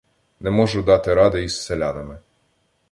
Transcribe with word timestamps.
Не 0.39 0.51
можу 0.51 0.83
дати 0.83 1.13
ради 1.13 1.43
із 1.43 1.61
селянами. 1.63 2.19